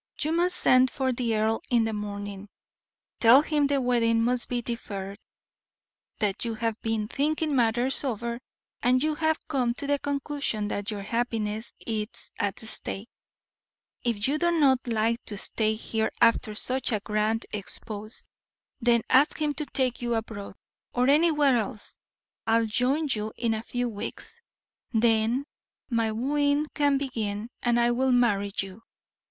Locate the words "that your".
10.69-11.03